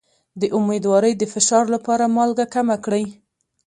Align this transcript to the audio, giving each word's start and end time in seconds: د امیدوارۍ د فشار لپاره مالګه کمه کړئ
د 0.41 0.43
امیدوارۍ 0.59 1.13
د 1.17 1.23
فشار 1.33 1.65
لپاره 1.75 2.11
مالګه 2.15 2.45
کمه 2.53 2.77
کړئ 2.85 3.05